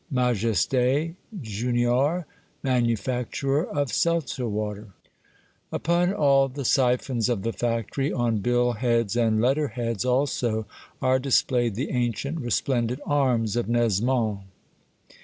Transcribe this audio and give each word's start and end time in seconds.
MAJESTY 0.09 1.13
Junior, 1.43 2.25
Manufacturer 2.63 3.63
of 3.67 3.93
Seltzer 3.93 4.47
Water. 4.49 4.93
252 5.69 5.71
Monday 5.71 5.75
Tales. 5.75 6.15
Upon 6.15 6.23
all 6.25 6.47
the 6.47 6.65
siphons 6.65 7.29
of 7.29 7.43
the 7.43 7.53
factory, 7.53 8.11
on 8.11 8.39
bill 8.39 8.71
heads 8.71 9.15
and 9.15 9.39
letter 9.39 9.67
heads 9.67 10.03
also, 10.03 10.65
are 11.03 11.19
displayed 11.19 11.75
the 11.75 11.91
ancient, 11.91 12.39
resplendent 12.39 12.99
arms 13.05 13.55
of 13.55 13.67
Nesmond. 13.69 14.39